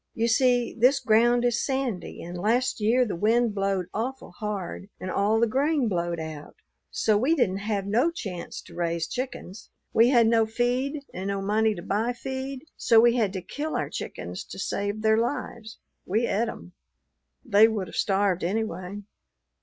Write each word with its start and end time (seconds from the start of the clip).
You 0.15 0.27
see 0.27 0.73
this 0.75 0.99
ground 0.99 1.45
is 1.45 1.63
sandy, 1.63 2.23
and 2.23 2.35
last 2.35 2.79
year 2.81 3.05
the 3.05 3.15
wind 3.15 3.53
blowed 3.53 3.85
awful 3.93 4.31
hard 4.31 4.89
and 4.99 5.11
all 5.11 5.39
the 5.39 5.45
grain 5.45 5.87
blowed 5.87 6.19
out, 6.19 6.55
so 6.89 7.15
we 7.19 7.35
didn't 7.35 7.59
have 7.59 7.85
no 7.85 8.09
chance 8.09 8.61
to 8.63 8.73
raise 8.73 9.05
chickens. 9.05 9.69
We 9.93 10.09
had 10.09 10.25
no 10.25 10.47
feed 10.47 11.05
and 11.13 11.27
no 11.27 11.39
money 11.39 11.75
to 11.75 11.83
buy 11.83 12.13
feed, 12.13 12.65
so 12.75 12.99
we 12.99 13.15
had 13.15 13.31
to 13.33 13.43
kill 13.43 13.75
our 13.75 13.91
chickens 13.91 14.43
to 14.45 14.57
save 14.57 15.03
their 15.03 15.19
lives. 15.19 15.77
We 16.07 16.25
et 16.25 16.49
'em. 16.49 16.71
They 17.45 17.67
would 17.67 17.85
have 17.87 17.95
starved 17.95 18.43
anyway." 18.43 19.03